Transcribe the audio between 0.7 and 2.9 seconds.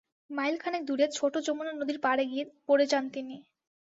দূরে ছোট যমুনা নদীর পাড়ে গিয়ে পড়ে